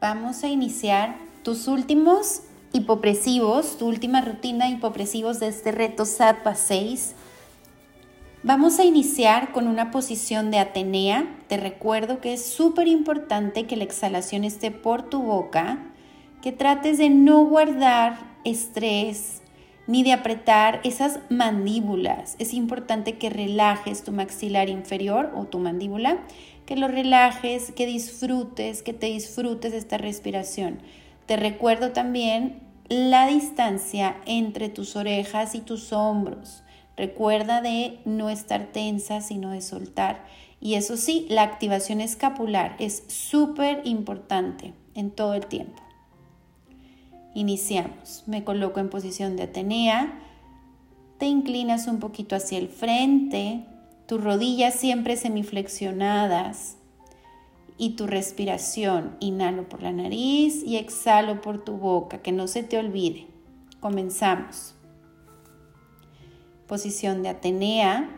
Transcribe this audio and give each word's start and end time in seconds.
vamos 0.00 0.44
a 0.44 0.48
iniciar 0.48 1.16
tus 1.42 1.68
últimos 1.68 2.42
hipopresivos, 2.72 3.78
tu 3.78 3.86
última 3.86 4.20
rutina 4.20 4.66
de 4.66 4.72
hipopresivos 4.72 5.40
de 5.40 5.48
este 5.48 5.72
reto 5.72 6.04
SATPA 6.04 6.54
6. 6.54 7.14
Vamos 8.42 8.78
a 8.78 8.84
iniciar 8.84 9.52
con 9.52 9.66
una 9.66 9.90
posición 9.90 10.50
de 10.50 10.58
Atenea. 10.58 11.26
Te 11.48 11.56
recuerdo 11.56 12.20
que 12.20 12.34
es 12.34 12.44
súper 12.44 12.86
importante 12.86 13.66
que 13.66 13.76
la 13.76 13.84
exhalación 13.84 14.44
esté 14.44 14.70
por 14.70 15.08
tu 15.08 15.22
boca, 15.22 15.78
que 16.42 16.52
trates 16.52 16.98
de 16.98 17.08
no 17.08 17.44
guardar 17.44 18.18
estrés 18.44 19.42
ni 19.86 20.02
de 20.02 20.12
apretar 20.12 20.80
esas 20.84 21.20
mandíbulas. 21.30 22.36
Es 22.38 22.52
importante 22.54 23.18
que 23.18 23.30
relajes 23.30 24.02
tu 24.02 24.12
maxilar 24.12 24.68
inferior 24.68 25.32
o 25.34 25.44
tu 25.44 25.58
mandíbula, 25.58 26.18
que 26.66 26.76
lo 26.76 26.88
relajes, 26.88 27.70
que 27.72 27.86
disfrutes, 27.86 28.82
que 28.82 28.92
te 28.92 29.06
disfrutes 29.06 29.72
esta 29.72 29.98
respiración. 29.98 30.80
Te 31.26 31.36
recuerdo 31.36 31.92
también 31.92 32.60
la 32.88 33.26
distancia 33.26 34.16
entre 34.26 34.68
tus 34.68 34.96
orejas 34.96 35.54
y 35.54 35.60
tus 35.60 35.92
hombros. 35.92 36.62
Recuerda 36.96 37.60
de 37.60 37.98
no 38.04 38.30
estar 38.30 38.66
tensa, 38.66 39.20
sino 39.20 39.50
de 39.50 39.60
soltar. 39.60 40.24
Y 40.60 40.74
eso 40.74 40.96
sí, 40.96 41.26
la 41.28 41.42
activación 41.42 42.00
escapular 42.00 42.74
es 42.78 43.04
súper 43.08 43.82
importante 43.84 44.72
en 44.94 45.10
todo 45.10 45.34
el 45.34 45.46
tiempo. 45.46 45.82
Iniciamos. 47.34 48.24
Me 48.26 48.44
coloco 48.44 48.80
en 48.80 48.88
posición 48.88 49.36
de 49.36 49.44
Atenea. 49.44 50.18
Te 51.18 51.26
inclinas 51.26 51.86
un 51.86 52.00
poquito 52.00 52.34
hacia 52.34 52.58
el 52.58 52.68
frente. 52.68 53.66
Tus 54.06 54.22
rodillas 54.22 54.74
siempre 54.74 55.16
semiflexionadas 55.16 56.76
y 57.76 57.96
tu 57.96 58.06
respiración. 58.06 59.16
Inhalo 59.20 59.68
por 59.68 59.82
la 59.82 59.92
nariz 59.92 60.62
y 60.64 60.76
exhalo 60.76 61.40
por 61.40 61.64
tu 61.64 61.76
boca, 61.76 62.18
que 62.18 62.32
no 62.32 62.46
se 62.46 62.62
te 62.62 62.78
olvide. 62.78 63.26
Comenzamos. 63.80 64.74
Posición 66.66 67.22
de 67.22 67.30
Atenea. 67.30 68.10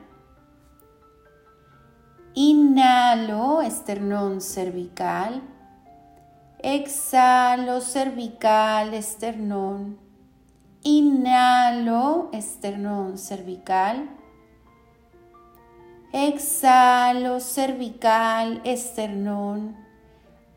Inhalo, 2.34 3.62
esternón 3.62 4.41
cervical. 4.41 5.42
Exhalo, 6.59 7.81
cervical, 7.81 8.92
esternón. 8.92 9.98
Inhalo, 10.83 12.28
esternón 12.33 13.16
cervical. 13.16 14.17
Exhalo, 16.12 17.39
cervical, 17.39 18.62
esternón. 18.64 19.77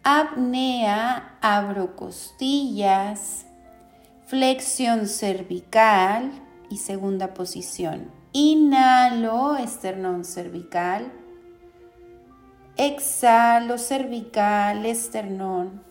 Apnea, 0.01 1.37
abro 1.41 1.97
costillas. 1.97 3.45
Flexión 4.25 5.07
cervical 5.07 6.31
y 6.69 6.77
segunda 6.77 7.33
posición. 7.33 8.09
Inhalo, 8.31 9.57
esternón 9.57 10.23
cervical. 10.23 11.11
Exhalo, 12.77 13.77
cervical, 13.77 14.85
esternón. 14.85 15.83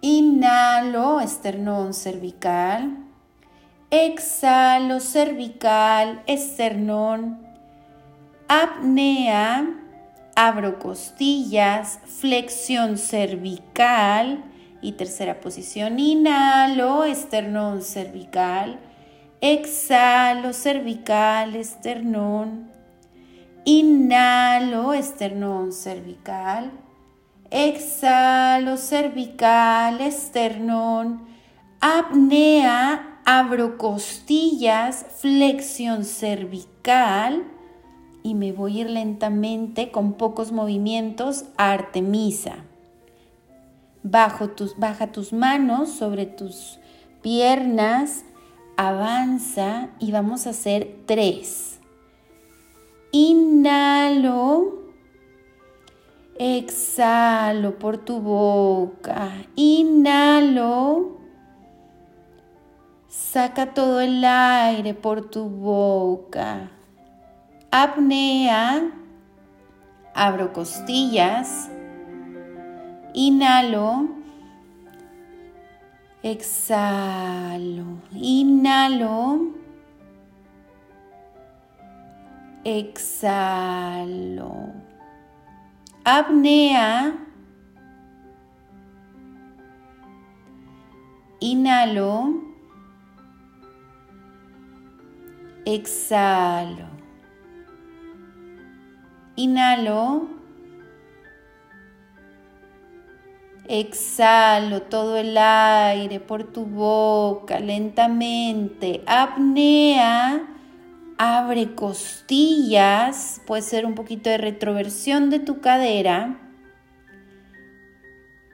Inhalo, 0.00 1.20
esternón 1.20 1.94
cervical. 1.94 2.96
Exhalo, 3.90 4.98
cervical, 4.98 6.24
esternón 6.26 7.45
apnea, 8.48 9.66
abro 10.34 10.78
costillas, 10.78 12.00
flexión 12.04 12.98
cervical 12.98 14.44
y 14.82 14.92
tercera 14.92 15.40
posición, 15.40 15.98
inhalo, 15.98 17.04
esternón 17.04 17.82
cervical, 17.82 18.78
exhalo, 19.40 20.52
cervical, 20.52 21.56
esternón, 21.56 22.70
inhalo, 23.64 24.92
esternón 24.92 25.72
cervical, 25.72 26.70
exhalo, 27.50 28.76
cervical, 28.76 30.00
esternón, 30.00 31.26
apnea, 31.80 33.20
abro 33.24 33.78
costillas, 33.78 35.06
flexión 35.20 36.04
cervical, 36.04 37.55
y 38.26 38.34
me 38.34 38.50
voy 38.50 38.78
a 38.78 38.80
ir 38.80 38.90
lentamente 38.90 39.92
con 39.92 40.14
pocos 40.14 40.50
movimientos 40.50 41.44
a 41.56 41.70
Artemisa. 41.70 42.56
Bajo 44.02 44.48
tus, 44.48 44.76
baja 44.76 45.12
tus 45.12 45.32
manos 45.32 45.90
sobre 45.90 46.26
tus 46.26 46.80
piernas, 47.22 48.24
avanza 48.76 49.90
y 50.00 50.10
vamos 50.10 50.48
a 50.48 50.50
hacer 50.50 51.02
tres. 51.06 51.78
Inhalo, 53.12 54.82
exhalo 56.36 57.78
por 57.78 57.98
tu 57.98 58.18
boca, 58.18 59.30
inhalo, 59.54 61.18
saca 63.06 63.72
todo 63.72 64.00
el 64.00 64.24
aire 64.24 64.94
por 64.94 65.30
tu 65.30 65.48
boca 65.48 66.72
apnea, 67.70 68.90
abro 70.14 70.52
costillas, 70.52 71.70
inhalo, 73.14 74.08
exhalo, 76.22 78.00
inhalo, 78.12 79.54
exhalo, 82.64 84.52
apnea, 86.04 87.14
inhalo, 91.40 92.42
exhalo. 95.64 97.05
Inhalo. 99.36 100.28
Exhalo 103.68 104.82
todo 104.82 105.16
el 105.16 105.36
aire 105.36 106.20
por 106.20 106.44
tu 106.44 106.64
boca 106.64 107.60
lentamente. 107.60 109.02
Apnea. 109.06 110.48
Abre 111.18 111.74
costillas. 111.74 113.42
Puede 113.46 113.62
ser 113.62 113.84
un 113.84 113.94
poquito 113.94 114.30
de 114.30 114.38
retroversión 114.38 115.28
de 115.28 115.40
tu 115.40 115.60
cadera. 115.60 116.40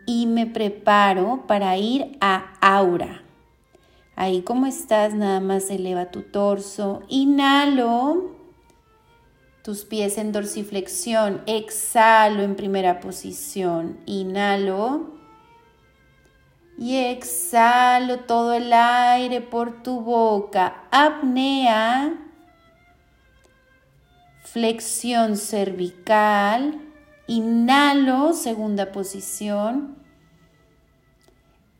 Y 0.05 0.27
me 0.27 0.47
preparo 0.47 1.47
para 1.47 1.77
ir 1.77 2.19
a 2.21 2.55
aura. 2.61 3.23
Ahí 4.17 4.43
como 4.43 4.67
estás, 4.67 5.15
nada 5.15 5.39
más 5.39 5.71
eleva 5.71 6.11
tu 6.11 6.23
torso. 6.23 7.03
Inhalo 7.09 8.42
tus 9.63 9.85
pies 9.85 10.19
en 10.19 10.33
dorsiflexión, 10.33 11.43
exhalo 11.47 12.43
en 12.43 12.57
primera 12.57 12.99
posición, 13.01 14.01
inhalo 14.07 15.13
y 16.77 16.97
exhalo 16.97 18.21
todo 18.21 18.55
el 18.55 18.73
aire 18.73 19.41
por 19.41 19.85
tu 19.85 20.01
boca, 20.01 20.85
apnea, 20.91 22.19
flexión 24.43 25.37
cervical, 25.37 26.81
inhalo, 27.29 28.33
segunda 28.33 28.91
posición, 28.91 29.97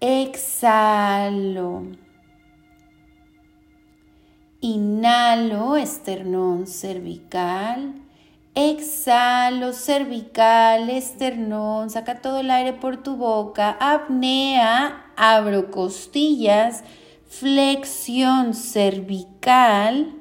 exhalo. 0.01 1.83
Inhalo, 4.65 5.77
esternón 5.77 6.69
cervical. 6.69 7.95
Exhalo, 8.55 9.73
cervical, 9.73 10.89
esternón. 10.89 11.91
Saca 11.91 12.21
todo 12.21 12.39
el 12.39 12.49
aire 12.49 12.73
por 12.73 13.03
tu 13.03 13.17
boca. 13.17 13.77
Apnea, 13.81 15.11
abro 15.17 15.73
costillas. 15.73 16.85
Flexión 17.27 18.55
cervical. 18.55 20.15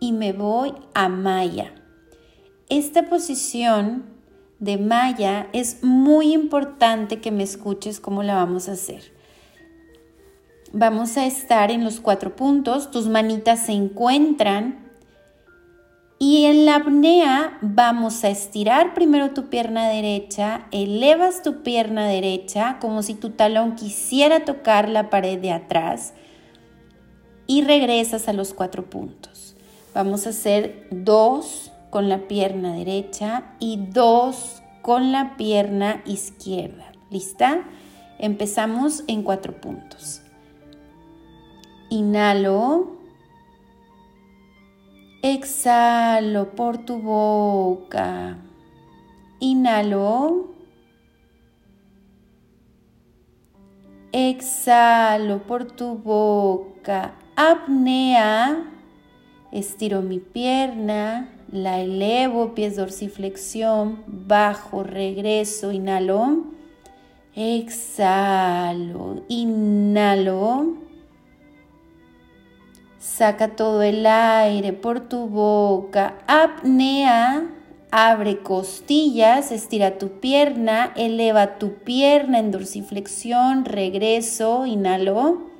Y 0.00 0.10
me 0.10 0.32
voy 0.32 0.74
a 0.94 1.08
Maya. 1.08 1.74
Esta 2.68 3.08
posición 3.08 4.02
de 4.58 4.78
Maya 4.78 5.46
es 5.52 5.84
muy 5.84 6.32
importante 6.32 7.20
que 7.20 7.30
me 7.30 7.44
escuches 7.44 8.00
cómo 8.00 8.24
la 8.24 8.34
vamos 8.34 8.68
a 8.68 8.72
hacer. 8.72 9.13
Vamos 10.76 11.16
a 11.16 11.24
estar 11.24 11.70
en 11.70 11.84
los 11.84 12.00
cuatro 12.00 12.34
puntos, 12.34 12.90
tus 12.90 13.06
manitas 13.06 13.66
se 13.66 13.70
encuentran 13.70 14.90
Y 16.18 16.46
en 16.46 16.66
la 16.66 16.74
apnea 16.74 17.58
vamos 17.62 18.24
a 18.24 18.28
estirar 18.28 18.92
primero 18.92 19.30
tu 19.30 19.48
pierna 19.50 19.88
derecha, 19.88 20.66
elevas 20.72 21.44
tu 21.44 21.62
pierna 21.62 22.08
derecha 22.08 22.78
como 22.80 23.04
si 23.04 23.14
tu 23.14 23.30
talón 23.30 23.76
quisiera 23.76 24.44
tocar 24.44 24.88
la 24.88 25.10
pared 25.10 25.38
de 25.38 25.52
atrás 25.52 26.12
y 27.46 27.62
regresas 27.62 28.26
a 28.26 28.32
los 28.32 28.52
cuatro 28.52 28.90
puntos. 28.90 29.54
Vamos 29.94 30.26
a 30.26 30.30
hacer 30.30 30.88
dos 30.90 31.70
con 31.90 32.08
la 32.08 32.26
pierna 32.26 32.74
derecha 32.74 33.44
y 33.60 33.76
dos 33.76 34.60
con 34.82 35.12
la 35.12 35.36
pierna 35.36 36.02
izquierda. 36.04 36.90
¿Lista? 37.10 37.62
Empezamos 38.18 39.04
en 39.06 39.22
cuatro 39.22 39.60
puntos. 39.60 40.23
Inhalo. 41.90 42.94
Exhalo 45.22 46.54
por 46.54 46.78
tu 46.78 46.98
boca. 46.98 48.36
Inhalo. 49.40 50.50
Exhalo 54.12 55.38
por 55.46 55.64
tu 55.64 55.96
boca. 55.96 57.14
Apnea. 57.36 58.70
Estiro 59.50 60.02
mi 60.02 60.18
pierna. 60.18 61.30
La 61.50 61.80
elevo, 61.80 62.54
pies 62.54 62.76
dorsiflexión. 62.76 64.02
Bajo, 64.06 64.82
regreso, 64.82 65.72
inhalo. 65.72 66.44
Exhalo. 67.34 69.22
Inhalo. 69.28 70.83
Saca 73.04 73.48
todo 73.48 73.82
el 73.82 74.06
aire 74.06 74.72
por 74.72 74.98
tu 74.98 75.26
boca. 75.26 76.14
Apnea. 76.26 77.50
Abre 77.90 78.38
costillas, 78.38 79.52
estira 79.52 79.98
tu 79.98 80.20
pierna, 80.20 80.90
eleva 80.96 81.58
tu 81.58 81.74
pierna 81.74 82.38
en 82.38 82.50
dorsiflexión, 82.50 83.66
regreso, 83.66 84.64
inhalo. 84.64 85.50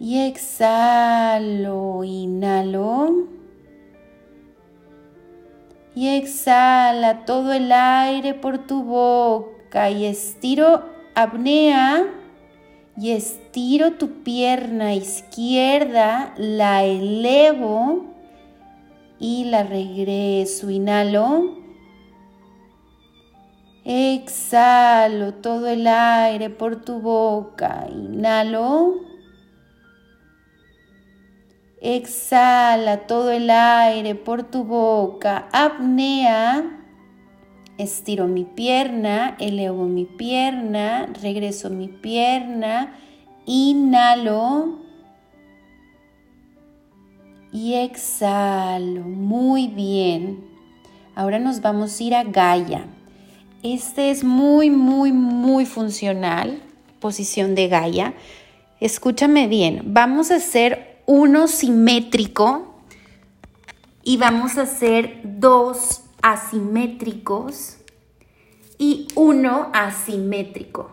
Y 0.00 0.18
exhalo, 0.26 2.02
inhalo. 2.02 3.28
Y 5.94 6.08
exhala 6.08 7.24
todo 7.24 7.52
el 7.52 7.70
aire 7.70 8.34
por 8.34 8.66
tu 8.66 8.82
boca 8.82 9.88
y 9.88 10.04
estiro 10.04 10.82
apnea 11.14 12.21
y 12.96 13.12
estiro 13.12 13.92
tu 13.92 14.22
pierna 14.22 14.94
izquierda, 14.94 16.34
la 16.36 16.84
elevo 16.84 18.04
y 19.18 19.44
la 19.44 19.62
regreso. 19.62 20.70
Inhalo. 20.70 21.62
Exhalo 23.84 25.34
todo 25.34 25.68
el 25.68 25.86
aire 25.86 26.50
por 26.50 26.84
tu 26.84 27.00
boca. 27.00 27.86
Inhalo. 27.90 29.00
Exhala 31.80 33.06
todo 33.06 33.32
el 33.32 33.50
aire 33.50 34.14
por 34.14 34.44
tu 34.44 34.64
boca. 34.64 35.48
Apnea. 35.52 36.81
Estiro 37.82 38.28
mi 38.28 38.44
pierna, 38.44 39.36
elevo 39.40 39.86
mi 39.86 40.04
pierna, 40.04 41.06
regreso 41.20 41.68
mi 41.68 41.88
pierna, 41.88 42.94
inhalo 43.44 44.78
y 47.52 47.74
exhalo. 47.74 49.00
Muy 49.00 49.66
bien. 49.66 50.44
Ahora 51.16 51.40
nos 51.40 51.60
vamos 51.60 51.98
a 51.98 52.02
ir 52.04 52.14
a 52.14 52.22
Gaia. 52.22 52.86
Este 53.64 54.12
es 54.12 54.22
muy, 54.22 54.70
muy, 54.70 55.10
muy 55.10 55.66
funcional, 55.66 56.62
posición 57.00 57.56
de 57.56 57.66
Gaia. 57.66 58.14
Escúchame 58.78 59.48
bien, 59.48 59.82
vamos 59.86 60.30
a 60.30 60.36
hacer 60.36 61.02
uno 61.06 61.48
simétrico 61.48 62.76
y 64.04 64.18
vamos 64.18 64.56
a 64.56 64.62
hacer 64.62 65.20
dos 65.24 66.01
asimétricos 66.22 67.78
y 68.78 69.08
uno 69.14 69.70
asimétrico. 69.72 70.90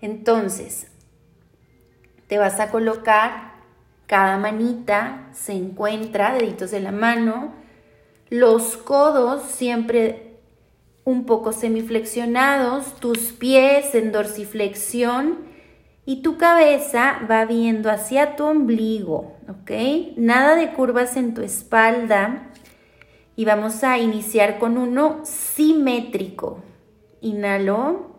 Entonces, 0.00 0.88
te 2.26 2.38
vas 2.38 2.58
a 2.60 2.70
colocar 2.70 3.54
cada 4.06 4.38
manita, 4.38 5.28
se 5.32 5.52
encuentra, 5.52 6.34
deditos 6.34 6.70
de 6.70 6.80
la 6.80 6.92
mano, 6.92 7.52
los 8.28 8.76
codos 8.76 9.42
siempre 9.42 10.38
un 11.04 11.26
poco 11.26 11.52
semiflexionados, 11.52 12.96
tus 12.96 13.32
pies 13.32 13.94
en 13.94 14.12
dorsiflexión 14.12 15.38
y 16.06 16.22
tu 16.22 16.38
cabeza 16.38 17.20
va 17.30 17.44
viendo 17.44 17.90
hacia 17.90 18.36
tu 18.36 18.44
ombligo, 18.44 19.36
¿ok? 19.48 19.70
Nada 20.16 20.56
de 20.56 20.72
curvas 20.72 21.16
en 21.16 21.34
tu 21.34 21.42
espalda 21.42 22.50
y 23.36 23.44
vamos 23.44 23.84
a 23.84 23.98
iniciar 23.98 24.58
con 24.58 24.76
uno 24.76 25.20
simétrico. 25.24 26.58
Inhalo. 27.20 28.10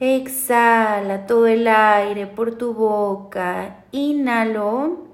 Exhala 0.00 1.26
todo 1.26 1.46
el 1.46 1.68
aire 1.68 2.26
por 2.26 2.56
tu 2.56 2.74
boca. 2.74 3.84
Inhalo. 3.92 5.04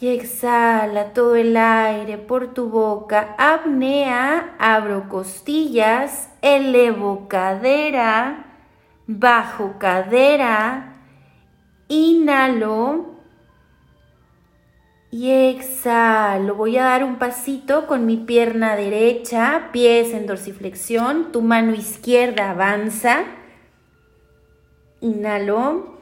Y 0.00 0.08
exhala 0.08 1.12
todo 1.12 1.36
el 1.36 1.56
aire 1.56 2.16
por 2.16 2.54
tu 2.54 2.70
boca. 2.70 3.34
Apnea, 3.36 4.56
abro 4.58 5.10
costillas, 5.10 6.30
elevo 6.40 7.28
cadera, 7.28 8.46
bajo 9.06 9.74
cadera. 9.78 11.02
Inhalo 11.88 13.09
y 15.10 15.30
exhalo. 15.30 16.54
Voy 16.54 16.76
a 16.76 16.84
dar 16.84 17.04
un 17.04 17.16
pasito 17.16 17.86
con 17.86 18.06
mi 18.06 18.16
pierna 18.16 18.76
derecha, 18.76 19.70
pies 19.72 20.14
en 20.14 20.26
dorsiflexión. 20.26 21.32
Tu 21.32 21.42
mano 21.42 21.74
izquierda 21.74 22.50
avanza. 22.50 23.24
Inhalo. 25.00 25.98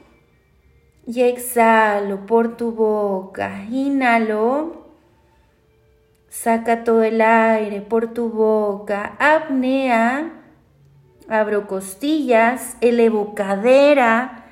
Y 1.07 1.23
exhalo 1.23 2.27
por 2.27 2.57
tu 2.59 2.73
boca. 2.73 3.65
Inhalo. 3.71 4.89
Saca 6.29 6.85
todo 6.85 7.03
el 7.03 7.23
aire 7.23 7.81
por 7.81 8.13
tu 8.13 8.29
boca. 8.29 9.17
Apnea. 9.19 10.33
Abro 11.31 11.67
costillas. 11.67 12.77
Elevo 12.83 13.35
cadera. 13.35 14.45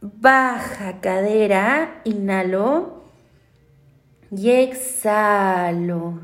Baja 0.00 1.00
cadera. 1.02 2.00
Inhalo 2.04 2.93
y 4.36 4.50
exhalo. 4.50 6.20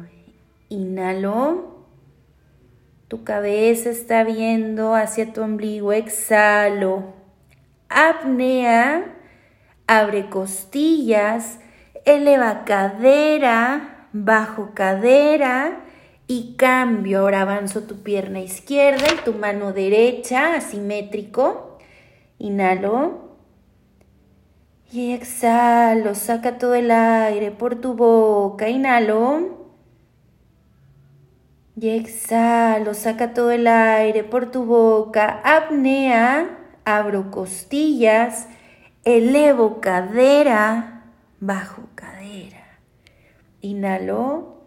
Inhalo. 0.69 1.85
Tu 3.09 3.25
cabeza 3.25 3.91
está 3.91 4.25
viendo 4.25 4.95
hacia 4.95 5.33
tu 5.33 5.43
ombligo. 5.43 5.93
Exhalo. 5.93 7.15
Apnea. 7.89 9.17
Abre 9.87 10.29
costillas. 10.29 11.59
Eleva 12.05 12.65
cadera. 12.65 14.09
Bajo 14.13 14.71
cadera. 14.75 15.81
Y 16.27 16.55
cambio. 16.57 17.21
Ahora 17.21 17.43
avanzo 17.43 17.83
tu 17.83 18.03
pierna 18.03 18.41
izquierda 18.41 19.07
y 19.13 19.25
tu 19.25 19.35
mano 19.35 19.73
derecha. 19.73 20.55
Asimétrico. 20.55 21.79
Inhalo. 22.39 23.30
Y 24.93 25.13
exhalo, 25.13 26.17
saca 26.17 26.59
todo 26.59 26.75
el 26.75 26.91
aire 26.91 27.53
por 27.53 27.77
tu 27.81 27.95
boca, 27.95 28.69
inhalo. 28.69 29.71
Y 31.77 31.91
exhalo, 31.91 32.95
saca 32.95 33.33
todo 33.33 33.53
el 33.53 33.69
aire 33.69 34.25
por 34.25 34.51
tu 34.51 34.65
boca, 34.65 35.41
apnea, 35.45 36.59
abro 36.85 37.31
costillas, 37.31 38.49
elevo 39.05 39.81
cadera, 39.81 41.05
bajo 41.39 41.83
cadera. 41.95 42.81
Inhalo. 43.61 44.65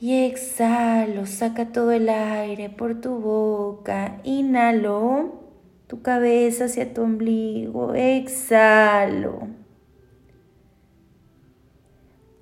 Y 0.00 0.24
exhalo, 0.24 1.26
saca 1.26 1.66
todo 1.66 1.90
el 1.92 2.08
aire 2.08 2.70
por 2.70 2.98
tu 2.98 3.18
boca, 3.18 4.20
inhalo 4.24 5.45
tu 5.86 6.02
cabeza 6.02 6.64
hacia 6.64 6.92
tu 6.92 7.02
ombligo. 7.02 7.94
Exhalo. 7.94 9.48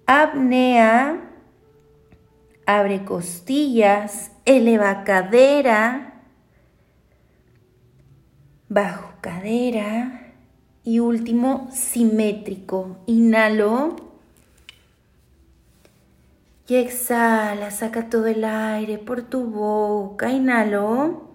Apnea. 0.07 1.31
Abre 2.67 3.05
costillas. 3.05 4.31
Eleva 4.45 5.05
cadera. 5.05 6.23
Bajo 8.69 9.13
cadera. 9.21 10.33
Y 10.83 10.99
último, 11.01 11.69
simétrico. 11.71 12.99
Inhalo. 13.07 13.97
Y 16.67 16.77
exhala, 16.77 17.71
saca 17.71 18.09
todo 18.09 18.27
el 18.27 18.43
aire 18.43 18.97
por 18.97 19.23
tu 19.23 19.45
boca. 19.45 20.31
Inhalo. 20.31 21.34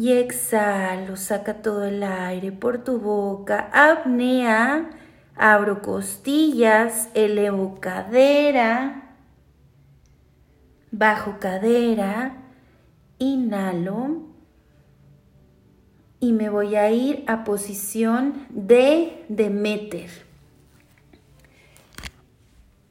Y 0.00 0.12
exhalo, 0.12 1.14
saca 1.18 1.60
todo 1.60 1.84
el 1.84 2.02
aire 2.02 2.52
por 2.52 2.82
tu 2.82 2.98
boca. 2.98 3.68
Apnea. 3.70 4.88
Abro 5.36 5.82
costillas, 5.82 7.10
elevo 7.12 7.80
cadera, 7.80 9.14
bajo 10.90 11.38
cadera, 11.38 12.38
inhalo 13.18 14.22
y 16.18 16.32
me 16.32 16.48
voy 16.48 16.76
a 16.76 16.90
ir 16.90 17.22
a 17.26 17.44
posición 17.44 18.46
de 18.48 19.26
Demeter. 19.28 20.08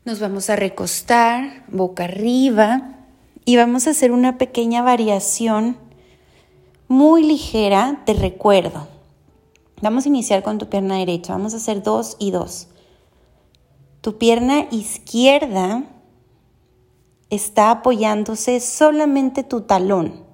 Nos 0.06 0.20
vamos 0.20 0.52
a 0.52 0.56
recostar 0.56 1.64
boca 1.70 2.04
arriba 2.04 2.98
y 3.46 3.58
vamos 3.58 3.88
a 3.88 3.92
hacer 3.92 4.12
una 4.12 4.38
pequeña 4.38 4.84
variación 4.84 5.89
muy 6.90 7.24
ligera 7.24 8.04
de 8.06 8.14
recuerdo. 8.14 8.88
Vamos 9.82 10.06
a 10.06 10.10
iniciar 10.10 10.44
con 10.44 10.58
tu 10.58 10.68
pierna 10.68 10.98
derecha. 10.98 11.32
Vamos 11.34 11.54
a 11.54 11.58
hacer 11.58 11.82
dos 11.82 12.18
y 12.20 12.32
dos. 12.32 12.68
Tu 14.02 14.18
pierna 14.18 14.68
izquierda 14.72 15.84
está 17.30 17.72
apoyándose 17.72 18.60
solamente 18.60 19.44
tu 19.44 19.62
talón. 19.62 20.26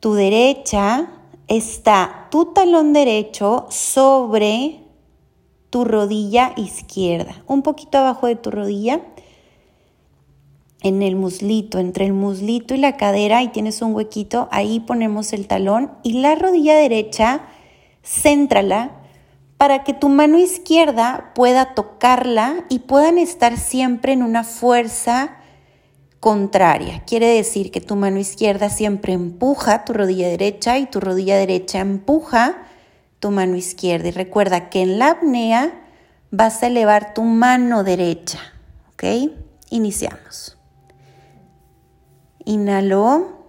Tu 0.00 0.14
derecha 0.14 1.12
está 1.46 2.28
tu 2.30 2.46
talón 2.46 2.92
derecho 2.92 3.66
sobre 3.68 4.80
tu 5.70 5.84
rodilla 5.84 6.52
izquierda, 6.56 7.42
un 7.46 7.62
poquito 7.62 7.98
abajo 7.98 8.26
de 8.26 8.36
tu 8.36 8.50
rodilla, 8.50 9.00
en 10.82 11.02
el 11.02 11.16
muslito, 11.16 11.78
entre 11.78 12.06
el 12.06 12.12
muslito 12.12 12.74
y 12.74 12.78
la 12.78 12.96
cadera, 12.96 13.42
y 13.42 13.48
tienes 13.48 13.82
un 13.82 13.94
huequito, 13.94 14.48
ahí 14.50 14.80
ponemos 14.80 15.32
el 15.32 15.46
talón 15.46 15.92
y 16.02 16.14
la 16.14 16.34
rodilla 16.34 16.76
derecha, 16.76 17.42
céntrala 18.02 19.02
para 19.62 19.84
que 19.84 19.94
tu 19.94 20.08
mano 20.08 20.40
izquierda 20.40 21.30
pueda 21.36 21.74
tocarla 21.74 22.64
y 22.68 22.80
puedan 22.80 23.16
estar 23.16 23.56
siempre 23.56 24.12
en 24.12 24.24
una 24.24 24.42
fuerza 24.42 25.36
contraria. 26.18 27.04
Quiere 27.06 27.28
decir 27.28 27.70
que 27.70 27.80
tu 27.80 27.94
mano 27.94 28.18
izquierda 28.18 28.70
siempre 28.70 29.12
empuja 29.12 29.84
tu 29.84 29.92
rodilla 29.92 30.26
derecha 30.26 30.78
y 30.78 30.86
tu 30.86 30.98
rodilla 30.98 31.36
derecha 31.36 31.78
empuja 31.78 32.66
tu 33.20 33.30
mano 33.30 33.54
izquierda. 33.54 34.08
Y 34.08 34.10
recuerda 34.10 34.68
que 34.68 34.82
en 34.82 34.98
la 34.98 35.10
apnea 35.10 35.72
vas 36.32 36.62
a 36.64 36.66
elevar 36.66 37.14
tu 37.14 37.22
mano 37.22 37.84
derecha. 37.84 38.40
¿Ok? 38.92 39.32
Iniciamos. 39.70 40.58
Inhalo. 42.44 43.42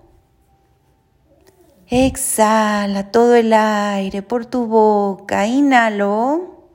Exhala 1.88 3.12
todo 3.12 3.36
el 3.36 3.54
aire 3.54 4.22
por 4.22 4.46
tu 4.46 4.68
boca. 4.68 5.48
Inhalo. 5.48 6.70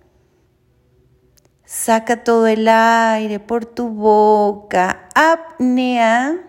Saca 1.64 2.24
todo 2.24 2.46
el 2.46 2.66
aire 2.68 3.40
por 3.40 3.66
tu 3.66 3.88
boca. 3.88 5.08
Apnea. 5.14 6.44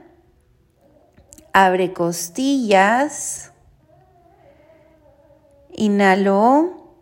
Abre 1.54 1.94
costillas. 1.94 3.52
Inhalo. 5.72 6.96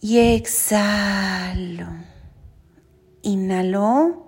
Y 0.00 0.18
exhalo. 0.18 1.86
Inhalo. 3.22 4.23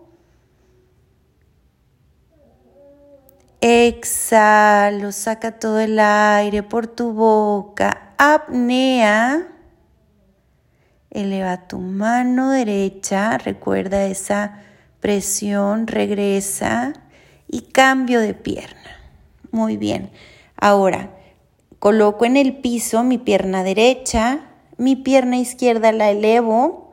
Exhalo. 3.69 5.11
Saca 5.11 5.59
todo 5.59 5.81
el 5.81 5.99
aire 5.99 6.63
por 6.63 6.87
tu 6.87 7.13
boca. 7.13 8.13
Apnea. 8.17 9.49
Eleva 11.11 11.67
tu 11.67 11.79
mano 11.79 12.53
derecha, 12.53 13.39
recuerda 13.39 14.05
esa 14.05 14.63
presión, 15.01 15.89
regresa 15.89 16.93
y 17.49 17.63
cambio 17.63 18.21
de 18.21 18.35
pierna. 18.35 19.01
Muy 19.51 19.77
bien. 19.77 20.13
Ahora, 20.57 21.11
coloco 21.81 22.25
en 22.25 22.37
el 22.37 22.59
piso 22.59 23.03
mi 23.03 23.19
pierna 23.19 23.65
derecha, 23.65 24.43
mi 24.77 24.95
pierna 24.95 25.39
izquierda 25.39 25.91
la 25.91 26.13
elevo 26.13 26.93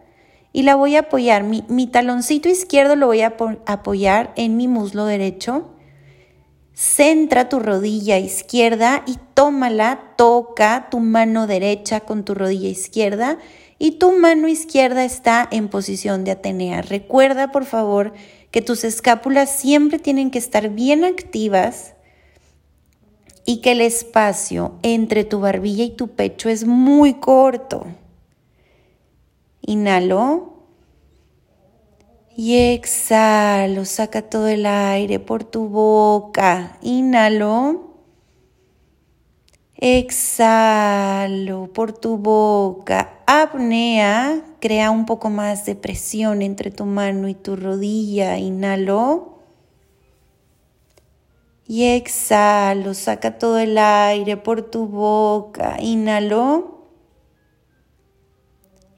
y 0.54 0.64
la 0.64 0.76
voy 0.76 0.96
a 0.96 1.02
apoyar. 1.02 1.44
Mi, 1.44 1.66
mi 1.68 1.86
taloncito 1.86 2.50
izquierdo 2.50 2.96
lo 2.96 3.06
voy 3.06 3.22
a 3.22 3.36
apoyar 3.68 4.34
en 4.38 4.58
mi 4.58 4.68
muslo 4.68 5.06
derecho. 5.06 5.73
Centra 6.74 7.50
tu 7.50 7.60
rodilla 7.60 8.18
izquierda 8.18 9.04
y 9.06 9.18
tómala, 9.36 10.14
toca 10.18 10.88
tu 10.90 11.00
mano 11.00 11.46
derecha 11.46 12.00
con 12.00 12.26
tu 12.26 12.34
rodilla 12.34 12.70
izquierda 12.70 13.38
y 13.78 13.92
tu 13.92 14.12
mano 14.14 14.48
izquierda 14.48 15.06
está 15.06 15.48
en 15.52 15.68
posición 15.68 16.24
de 16.24 16.32
Atenea. 16.32 16.82
Recuerda, 16.82 17.52
por 17.52 17.66
favor, 17.66 18.14
que 18.50 18.62
tus 18.62 18.84
escápulas 18.84 19.56
siempre 19.56 20.00
tienen 20.00 20.32
que 20.32 20.40
estar 20.40 20.70
bien 20.70 21.04
activas 21.04 21.94
y 23.46 23.58
que 23.58 23.74
el 23.74 23.82
espacio 23.82 24.76
entre 24.82 25.26
tu 25.26 25.40
barbilla 25.40 25.84
y 25.84 25.92
tu 25.92 26.10
pecho 26.10 26.50
es 26.50 26.66
muy 26.66 27.16
corto. 27.16 27.86
Inhalo 29.62 30.53
y 32.36 32.58
exhalo, 32.58 33.86
saca 33.86 34.24
todo 34.24 34.48
el 34.48 34.66
aire 34.66 35.20
por 35.20 35.44
tu 35.44 35.68
boca. 35.68 36.78
Inhalo. 36.82 37.92
Exhalo 39.76 41.70
por 41.74 41.94
tu 41.94 42.18
boca. 42.18 43.20
Apnea. 43.28 44.42
Crea 44.60 44.90
un 44.90 45.06
poco 45.06 45.30
más 45.30 45.66
de 45.66 45.76
presión 45.76 46.42
entre 46.42 46.72
tu 46.72 46.86
mano 46.86 47.28
y 47.28 47.36
tu 47.36 47.56
rodilla. 47.56 48.38
Inhalo. 48.40 49.40
Y 51.68 51.84
exhalo. 51.84 52.96
Saca 52.96 53.38
todo 53.38 53.60
el 53.60 53.78
aire 53.78 54.38
por 54.38 54.64
tu 54.64 54.88
boca. 54.88 55.78
Inhalo. 55.80 56.73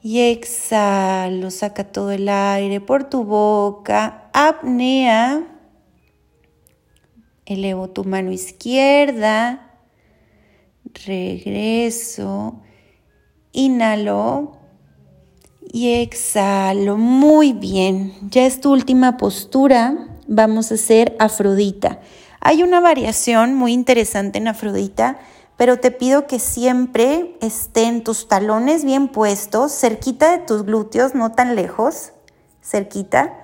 Y 0.06 0.20
exhalo. 0.20 1.50
Saca 1.50 1.82
todo 1.82 2.12
el 2.12 2.28
aire 2.28 2.80
por 2.80 3.08
tu 3.10 3.24
boca. 3.24 4.30
Apnea. 4.32 5.42
Elevo 7.44 7.90
tu 7.90 8.04
mano 8.04 8.30
izquierda 8.30 9.66
regreso, 11.04 12.62
inhalo 13.52 14.58
y 15.72 15.94
exhalo. 15.94 16.96
Muy 16.96 17.52
bien, 17.52 18.12
ya 18.30 18.46
es 18.46 18.60
tu 18.60 18.72
última 18.72 19.16
postura. 19.16 20.08
Vamos 20.26 20.70
a 20.70 20.74
hacer 20.74 21.16
Afrodita. 21.18 22.00
Hay 22.40 22.62
una 22.62 22.80
variación 22.80 23.54
muy 23.54 23.72
interesante 23.72 24.38
en 24.38 24.48
Afrodita, 24.48 25.18
pero 25.56 25.78
te 25.78 25.90
pido 25.90 26.26
que 26.26 26.38
siempre 26.38 27.36
estén 27.40 28.04
tus 28.04 28.28
talones 28.28 28.84
bien 28.84 29.08
puestos, 29.08 29.72
cerquita 29.72 30.30
de 30.30 30.38
tus 30.38 30.64
glúteos, 30.64 31.14
no 31.14 31.32
tan 31.32 31.56
lejos, 31.56 32.12
cerquita. 32.62 33.34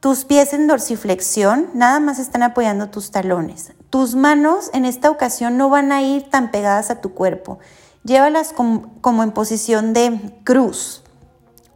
Tus 0.00 0.24
pies 0.24 0.52
en 0.52 0.66
dorsiflexión, 0.66 1.70
nada 1.74 2.00
más 2.00 2.18
están 2.18 2.42
apoyando 2.42 2.90
tus 2.90 3.10
talones. 3.10 3.72
Tus 3.90 4.14
manos 4.14 4.70
en 4.72 4.84
esta 4.84 5.10
ocasión 5.10 5.56
no 5.56 5.70
van 5.70 5.92
a 5.92 6.02
ir 6.02 6.28
tan 6.28 6.50
pegadas 6.50 6.90
a 6.90 7.00
tu 7.00 7.14
cuerpo. 7.14 7.58
Llévalas 8.02 8.52
como, 8.52 9.22
en 9.22 9.32
posición 9.32 9.92
de 9.92 10.34
cruz 10.44 11.02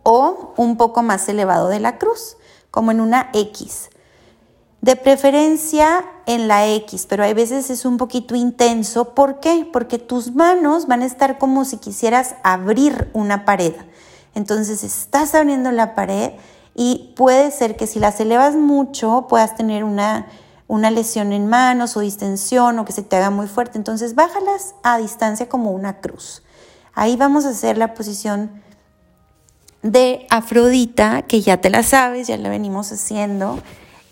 o 0.02 0.54
un 0.56 0.76
poco 0.76 1.02
más 1.02 1.28
elevado 1.28 1.68
de 1.68 1.80
la 1.80 1.99
cruz, 1.99 2.37
como 2.70 2.90
en 2.90 3.00
una 3.00 3.30
X. 3.32 3.90
De 4.80 4.96
preferencia 4.96 6.04
en 6.25 6.49
la 6.49 6.66
X, 6.66 7.06
pero 7.06 7.22
hay 7.22 7.34
veces 7.34 7.68
es 7.68 7.84
un 7.84 7.99
poquito 7.99 8.34
intenso. 8.34 9.14
¿Por 9.14 9.40
qué? 9.40 9.68
Porque 9.70 9.99
tus 9.99 10.34
manos 10.34 10.87
van 10.87 11.02
a 11.02 11.06
estar 11.06 11.38
como 11.38 11.66
si 11.66 11.76
quisieras 11.76 12.34
abrir 12.42 13.10
una 13.12 13.44
pared. 13.44 13.75
Entonces 14.34 14.82
estás 14.82 15.34
abriendo 15.34 15.70
la 15.70 15.94
pared 15.94 16.32
y 16.75 17.12
puede 17.16 17.50
ser 17.50 17.76
que 17.76 17.87
si 17.87 17.99
las 17.99 18.20
elevas 18.20 18.54
mucho 18.54 19.26
puedas 19.28 19.54
tener 19.54 19.84
una, 19.84 20.28
una 20.66 20.90
lesión 20.90 21.32
en 21.32 21.46
manos 21.46 21.96
o 21.96 22.00
distensión 22.00 22.78
o 22.78 22.84
que 22.87 22.92
se 22.92 23.02
te 23.02 23.16
haga 23.16 23.28
muy 23.28 23.49
fuerte. 23.49 23.76
Entonces 23.76 24.14
bájalas 24.14 24.75
a 24.82 24.96
distancia 24.96 25.49
como 25.49 25.72
una 25.72 26.00
cruz. 26.00 26.42
Ahí 26.94 27.16
vamos 27.16 27.44
a 27.44 27.50
hacer 27.50 27.76
la 27.76 27.92
posición 27.92 28.62
de 29.82 30.26
Afrodita, 30.30 31.22
que 31.22 31.40
ya 31.40 31.58
te 31.58 31.70
la 31.70 31.82
sabes, 31.82 32.28
ya 32.28 32.37
la 32.37 32.49
venimos 32.49 32.92
haciendo. 32.92 33.58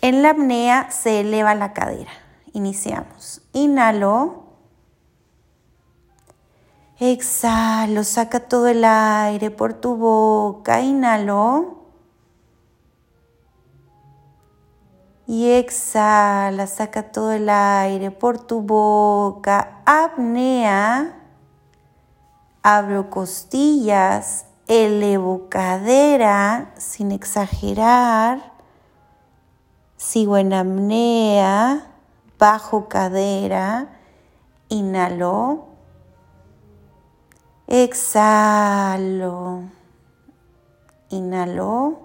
En 0.01 0.21
la 0.21 0.31
apnea 0.31 0.91
se 0.91 1.21
eleva 1.21 1.55
la 1.55 1.73
cadera. 1.73 2.11
Iniciamos. 2.53 3.41
Inhalo. 3.53 4.43
Exhalo, 6.99 8.03
saca 8.03 8.41
todo 8.41 8.67
el 8.67 8.83
aire 8.83 9.51
por 9.51 9.73
tu 9.73 9.95
boca, 9.95 10.81
inhalo. 10.81 11.85
Y 15.25 15.51
exhala, 15.51 16.67
saca 16.67 17.11
todo 17.11 17.31
el 17.31 17.47
aire 17.49 18.11
por 18.11 18.39
tu 18.39 18.61
boca, 18.61 19.81
apnea. 19.85 21.15
Abro 22.63 23.09
costillas, 23.09 24.47
elevo 24.67 25.47
cadera 25.47 26.73
sin 26.77 27.13
exagerar. 27.13 28.58
Sigo 29.99 30.37
en 30.37 30.53
apnea, 30.53 31.91
bajo 32.39 32.87
cadera, 32.87 33.99
inhalo. 34.69 35.65
Exhalo. 37.67 39.63
Inhalo. 41.09 41.99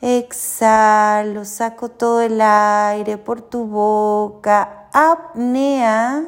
Exhalo, 0.00 1.44
saco 1.44 1.88
todo 1.88 2.20
el 2.20 2.40
aire 2.40 3.18
por 3.18 3.42
tu 3.42 3.66
boca. 3.66 4.88
Apnea. 4.92 6.22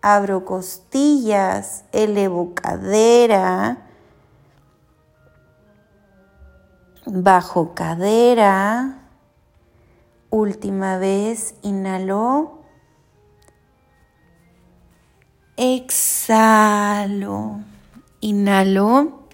Abro 0.00 0.44
costillas, 0.44 1.86
elevo 1.90 2.54
cadera. 2.54 3.83
Bajo 7.06 7.74
cadera. 7.74 8.98
Última 10.30 10.96
vez, 10.96 11.54
inhalo. 11.62 12.60
Exhalo. 15.56 17.60
Inhalo. 18.20 19.26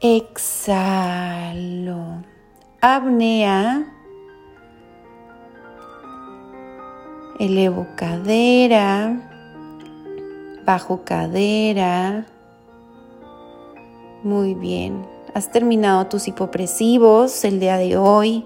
Exhalo. 0.00 2.22
Apnea. 2.82 3.86
Elevo 7.38 7.86
cadera. 7.96 9.16
Bajo 10.66 11.02
cadera. 11.02 12.26
Muy 14.22 14.54
bien. 14.54 15.06
Has 15.32 15.50
terminado 15.50 16.06
tus 16.06 16.28
hipopresivos 16.28 17.42
el 17.44 17.58
día 17.58 17.78
de 17.78 17.96
hoy. 17.96 18.44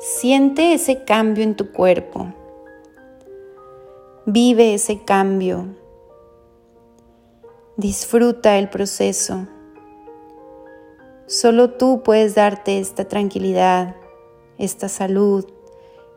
Siente 0.00 0.72
ese 0.72 1.04
cambio 1.04 1.44
en 1.44 1.56
tu 1.56 1.70
cuerpo. 1.70 2.32
Vive 4.24 4.74
ese 4.74 5.04
cambio. 5.04 5.66
Disfruta 7.76 8.58
el 8.58 8.70
proceso. 8.70 9.46
Solo 11.26 11.72
tú 11.72 12.02
puedes 12.02 12.34
darte 12.34 12.78
esta 12.78 13.04
tranquilidad, 13.06 13.94
esta 14.56 14.88
salud, 14.88 15.44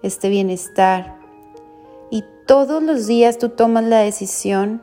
este 0.01 0.29
bienestar. 0.29 1.20
Todos 2.51 2.83
los 2.83 3.07
días 3.07 3.37
tú 3.37 3.47
tomas 3.47 3.85
la 3.85 3.99
decisión 3.99 4.81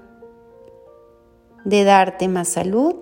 de 1.67 1.85
darte 1.85 2.27
más 2.27 2.49
salud 2.49 2.95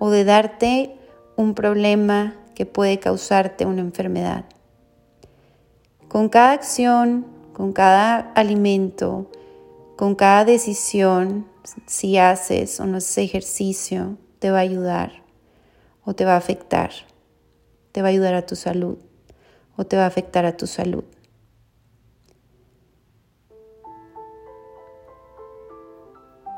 o 0.00 0.10
de 0.10 0.24
darte 0.24 0.96
un 1.36 1.54
problema 1.54 2.34
que 2.56 2.66
puede 2.66 2.98
causarte 2.98 3.66
una 3.66 3.82
enfermedad. 3.82 4.46
Con 6.08 6.28
cada 6.28 6.50
acción, 6.54 7.24
con 7.52 7.72
cada 7.72 8.32
alimento, 8.32 9.30
con 9.96 10.16
cada 10.16 10.44
decisión, 10.44 11.46
si 11.86 12.18
haces 12.18 12.80
o 12.80 12.84
no 12.84 12.96
haces 12.96 13.18
ejercicio, 13.18 14.16
te 14.40 14.50
va 14.50 14.58
a 14.58 14.62
ayudar 14.62 15.22
o 16.04 16.14
te 16.14 16.24
va 16.24 16.34
a 16.34 16.38
afectar. 16.38 16.90
Te 17.92 18.02
va 18.02 18.08
a 18.08 18.10
ayudar 18.10 18.34
a 18.34 18.44
tu 18.44 18.56
salud 18.56 18.98
o 19.76 19.84
te 19.84 19.96
va 19.96 20.02
a 20.02 20.08
afectar 20.08 20.46
a 20.46 20.56
tu 20.56 20.66
salud. 20.66 21.04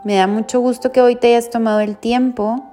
Me 0.03 0.17
da 0.17 0.27
mucho 0.27 0.61
gusto 0.61 0.93
que 0.93 1.03
hoy 1.03 1.17
te 1.17 1.29
hayas 1.29 1.51
tomado 1.51 1.81
el 1.81 1.99
tiempo 1.99 2.65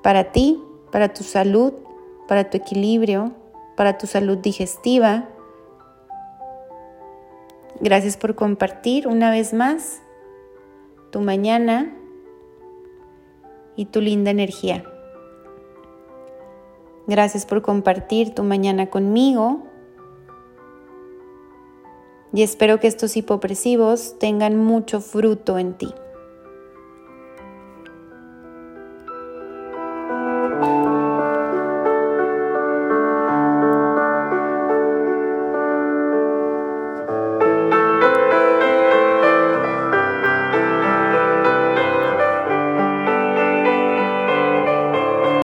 para 0.00 0.30
ti, 0.30 0.62
para 0.92 1.12
tu 1.12 1.24
salud, 1.24 1.72
para 2.28 2.50
tu 2.50 2.56
equilibrio, 2.56 3.32
para 3.76 3.98
tu 3.98 4.06
salud 4.06 4.38
digestiva. 4.38 5.28
Gracias 7.80 8.16
por 8.16 8.36
compartir 8.36 9.08
una 9.08 9.32
vez 9.32 9.52
más 9.52 10.00
tu 11.10 11.20
mañana 11.20 11.96
y 13.74 13.86
tu 13.86 14.00
linda 14.00 14.30
energía. 14.30 14.84
Gracias 17.08 17.44
por 17.44 17.60
compartir 17.60 18.36
tu 18.36 18.44
mañana 18.44 18.86
conmigo 18.88 19.64
y 22.32 22.42
espero 22.42 22.80
que 22.80 22.86
estos 22.86 23.16
hipopresivos 23.16 24.18
tengan 24.18 24.56
mucho 24.56 25.00
fruto 25.00 25.58
en 25.58 25.74
ti. 25.74 25.88